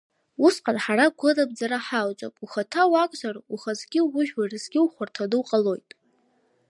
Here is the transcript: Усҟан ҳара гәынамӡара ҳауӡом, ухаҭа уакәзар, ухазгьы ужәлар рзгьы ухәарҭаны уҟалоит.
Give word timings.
Усҟан 0.45 0.77
ҳара 0.83 1.05
гәынамӡара 1.19 1.77
ҳауӡом, 1.85 2.33
ухаҭа 2.43 2.83
уакәзар, 2.91 3.35
ухазгьы 3.53 4.01
ужәлар 4.17 4.49
рзгьы 4.53 4.79
ухәарҭаны 4.85 5.35
уҟалоит. 5.41 5.89